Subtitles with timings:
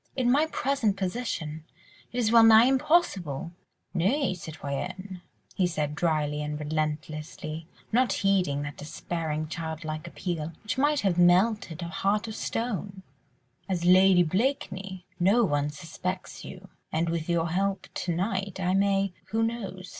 [0.15, 1.63] "In my present position,
[2.11, 3.51] it is well nigh impossible!"
[3.93, 5.21] "Nay, citoyenne,"
[5.53, 11.83] he said drily and relentlessly, not heeding that despairing, childlike appeal, which might have melted
[11.83, 13.03] a heart of stone,
[13.69, 19.43] "as Lady Blakeney, no one suspects you, and with your help to night I may—who
[19.43, 19.89] knows?